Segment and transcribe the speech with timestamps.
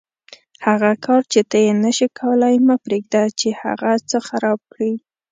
[0.67, 4.93] هغه کار چې ته یې نشې کولای مه پرېږده چې هغه څه خراب کړي.